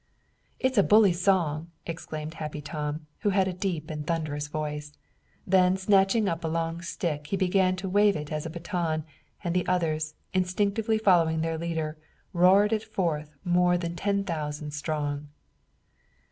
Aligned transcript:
"It's 0.59 0.79
a 0.79 0.83
bully 0.83 1.13
song!" 1.13 1.69
exclaimed 1.85 2.33
Happy 2.33 2.59
Tom, 2.59 3.05
who 3.19 3.29
had 3.29 3.47
a 3.47 3.53
deep 3.53 3.91
and 3.91 4.03
thunderous 4.07 4.47
voice. 4.47 4.93
Then 5.45 5.77
snatching 5.77 6.27
up 6.27 6.43
a 6.43 6.47
long 6.47 6.81
stick 6.81 7.27
he 7.27 7.37
began 7.37 7.75
to 7.75 7.87
wave 7.87 8.15
it 8.15 8.31
as 8.31 8.43
a 8.47 8.49
baton, 8.49 9.03
and 9.43 9.53
the 9.55 9.67
others, 9.67 10.15
instinctively 10.33 10.97
following 10.97 11.41
their 11.41 11.59
leader, 11.59 11.99
roared 12.33 12.73
it 12.73 12.81
forth, 12.83 13.35
more 13.45 13.77
than 13.77 13.95
ten 13.95 14.23
thousand 14.23 14.71
strong. 14.71 15.27